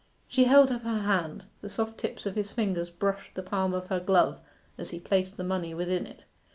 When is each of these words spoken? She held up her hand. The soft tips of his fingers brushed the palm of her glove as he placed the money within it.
She 0.27 0.45
held 0.45 0.71
up 0.71 0.81
her 0.81 1.01
hand. 1.01 1.43
The 1.61 1.69
soft 1.69 1.99
tips 1.99 2.25
of 2.25 2.33
his 2.33 2.51
fingers 2.53 2.89
brushed 2.89 3.35
the 3.35 3.43
palm 3.43 3.75
of 3.75 3.89
her 3.89 3.99
glove 3.99 4.39
as 4.75 4.89
he 4.89 4.99
placed 4.99 5.37
the 5.37 5.43
money 5.43 5.75
within 5.75 6.07
it. 6.07 6.23